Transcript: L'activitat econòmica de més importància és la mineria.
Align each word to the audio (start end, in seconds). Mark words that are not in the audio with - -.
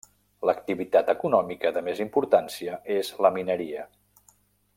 L'activitat 0.49 1.11
econòmica 1.13 1.73
de 1.75 1.83
més 1.89 2.01
importància 2.07 2.81
és 2.97 3.13
la 3.27 3.33
mineria. 3.37 3.87